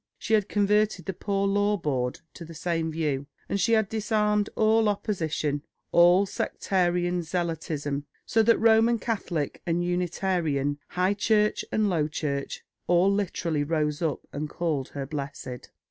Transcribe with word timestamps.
She 0.17 0.33
had 0.33 0.49
converted 0.49 1.05
the 1.05 1.13
Poor 1.13 1.45
Law 1.47 1.77
Board 1.77 2.21
to 2.33 2.43
the 2.43 2.55
same 2.55 2.91
view, 2.91 3.27
and 3.47 3.61
she 3.61 3.73
had 3.73 3.87
disarmed 3.87 4.49
all 4.55 4.89
opposition, 4.89 5.61
all 5.91 6.25
sectarian 6.25 7.21
zealotism; 7.21 8.05
so 8.25 8.41
that 8.41 8.57
Roman 8.57 8.97
Catholic 8.97 9.61
and 9.63 9.83
Unitarian, 9.85 10.79
High 10.87 11.13
Church 11.13 11.63
and 11.71 11.87
Low 11.87 12.07
Church, 12.07 12.65
all 12.87 13.13
literally 13.13 13.63
rose 13.63 14.01
up 14.01 14.21
and 14.33 14.49
called 14.49 14.89
her 14.89 15.05
blessed." 15.05 15.69